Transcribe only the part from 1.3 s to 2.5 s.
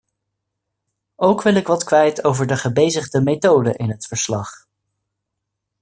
wil ik wat kwijt over